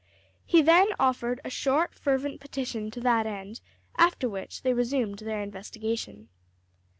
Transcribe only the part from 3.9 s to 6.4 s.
after which they resumed their investigation.